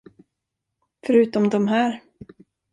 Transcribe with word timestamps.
Förutom 1.07 1.49
de 1.49 1.67
här. 1.67 2.01